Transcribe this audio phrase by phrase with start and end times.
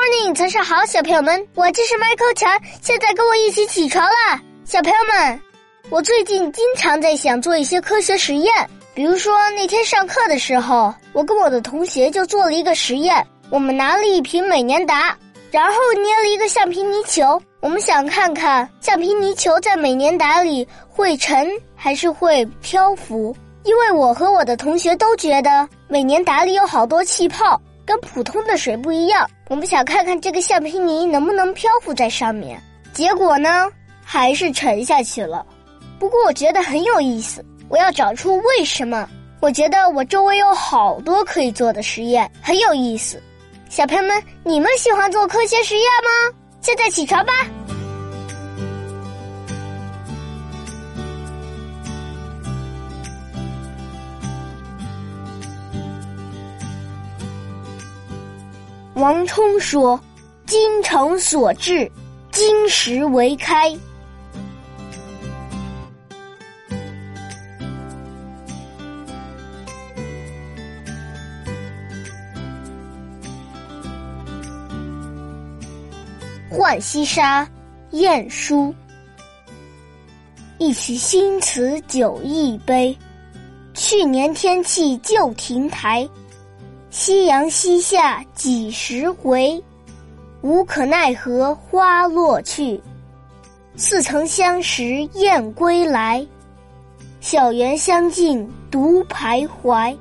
[0.00, 5.38] Morning 早上好，小朋友们，我就是麦克强，现在跟我一起起床啦，小朋友们，
[5.90, 8.50] 我最近经常在想做一些科学实验，
[8.94, 15.14] 比如说那天上课的时候，我跟我的同学就做了一个实验，我们拿了一瓶美年达，
[15.50, 21.46] 然后捏了一个橡皮泥球，我们想看看橡皮泥球在美年达里会沉
[21.76, 27.60] 还是会漂浮，因为我和我的同学都觉得美年达里有好多气泡。
[27.84, 32.60] 跟普通的水不一样，我们想看看这个橡皮泥能不能漂浮在上面。
[32.92, 33.68] 结果呢，
[34.04, 35.44] 还是沉下去了。
[35.98, 39.08] 不过我觉得很有意思，我要找出为什么。
[39.40, 43.22] 我觉得我周围有好多可以做的实验，很有意思。
[43.68, 46.36] 小朋友们，你们喜欢做科学实验吗？
[46.60, 47.32] 现在起床吧。
[59.00, 59.98] 王充说
[60.46, 61.90] ：“精诚所至，
[62.30, 63.74] 金石为开。
[76.50, 77.48] 浣溪沙，
[77.92, 78.74] 晏殊。
[80.58, 82.94] 一曲新词酒一杯，
[83.72, 86.06] 去年天气旧亭台。”
[86.90, 89.62] 夕阳西下几时回？
[90.42, 92.80] 无可奈何花落去。
[93.76, 96.26] 似曾相识燕归来，
[97.20, 99.96] 小园香径独徘徊。